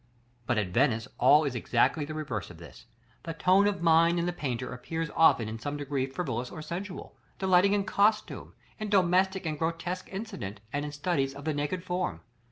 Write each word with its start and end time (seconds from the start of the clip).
But 0.47 0.57
at 0.57 0.69
Venice, 0.69 1.07
all 1.19 1.43
is 1.43 1.53
exactly 1.53 2.05
the 2.05 2.15
reverse 2.15 2.49
of 2.49 2.57
this. 2.57 2.87
The 3.21 3.35
tone 3.35 3.67
of 3.67 3.83
mind 3.83 4.17
in 4.17 4.25
the 4.25 4.33
painter 4.33 4.73
appears 4.73 5.11
often 5.15 5.47
in 5.47 5.59
some 5.59 5.77
degree 5.77 6.07
frivolous 6.07 6.49
or 6.49 6.63
sensual; 6.63 7.15
delighting 7.37 7.73
in 7.73 7.83
costume, 7.83 8.53
in 8.79 8.89
domestic 8.89 9.45
and 9.45 9.59
grotesque 9.59 10.09
incident, 10.11 10.59
and 10.73 10.85
in 10.85 10.91
studies 10.91 11.35
of 11.35 11.45
the 11.45 11.53
naked 11.53 11.83
form. 11.83 12.21